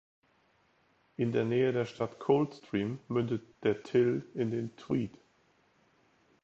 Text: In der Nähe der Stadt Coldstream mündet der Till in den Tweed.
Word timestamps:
In 1.15 1.31
der 1.31 1.45
Nähe 1.45 1.71
der 1.73 1.85
Stadt 1.85 2.17
Coldstream 2.17 2.97
mündet 3.07 3.43
der 3.61 3.83
Till 3.83 4.25
in 4.33 4.49
den 4.49 4.75
Tweed. 4.75 5.15